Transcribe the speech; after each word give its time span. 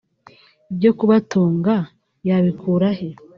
ibyo 0.71 0.91
kubatunga 0.97 1.73
yabikura 2.27 2.89
he 2.97 3.09